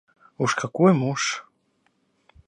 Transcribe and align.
Уж 0.43 0.51
какой 0.61 0.91
муж... 1.01 1.23